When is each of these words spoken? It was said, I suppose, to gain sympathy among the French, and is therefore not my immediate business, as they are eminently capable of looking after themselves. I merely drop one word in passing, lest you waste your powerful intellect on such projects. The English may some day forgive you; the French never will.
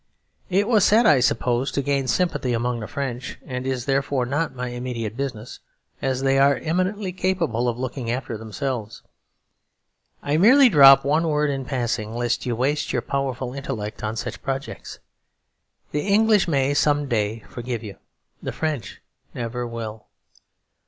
It 0.49 0.67
was 0.67 0.83
said, 0.83 1.05
I 1.05 1.19
suppose, 1.19 1.71
to 1.73 1.83
gain 1.83 2.07
sympathy 2.07 2.53
among 2.53 2.79
the 2.79 2.87
French, 2.87 3.37
and 3.45 3.67
is 3.67 3.85
therefore 3.85 4.25
not 4.25 4.55
my 4.55 4.69
immediate 4.69 5.15
business, 5.15 5.59
as 6.01 6.21
they 6.23 6.39
are 6.39 6.55
eminently 6.55 7.11
capable 7.13 7.69
of 7.69 7.77
looking 7.77 8.09
after 8.09 8.35
themselves. 8.35 9.03
I 10.23 10.37
merely 10.37 10.69
drop 10.69 11.05
one 11.05 11.27
word 11.27 11.51
in 11.51 11.65
passing, 11.65 12.15
lest 12.15 12.47
you 12.47 12.55
waste 12.55 12.91
your 12.91 13.03
powerful 13.03 13.53
intellect 13.53 14.03
on 14.03 14.15
such 14.15 14.41
projects. 14.41 14.97
The 15.91 16.01
English 16.01 16.47
may 16.47 16.73
some 16.73 17.07
day 17.07 17.41
forgive 17.47 17.83
you; 17.83 17.97
the 18.41 18.51
French 18.51 19.03
never 19.35 19.67
will. 19.67 20.07